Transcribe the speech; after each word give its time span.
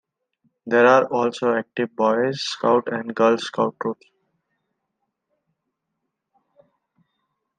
There 0.65 0.87
are 0.87 1.05
also 1.13 1.53
active 1.53 1.95
Boy 1.95 2.31
Scout 2.31 2.91
and 2.91 3.13
Girl 3.15 3.37
Scout 3.37 3.75
troops. 3.79 4.07